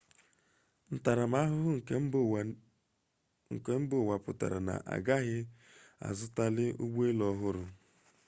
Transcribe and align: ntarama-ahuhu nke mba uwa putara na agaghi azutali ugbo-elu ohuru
ntarama-ahuhu 0.95 1.69
nke 3.53 3.71
mba 3.81 3.95
uwa 4.03 4.15
putara 4.25 4.59
na 4.67 4.75
agaghi 4.95 5.39
azutali 6.09 6.65
ugbo-elu 6.83 7.23
ohuru 7.31 7.63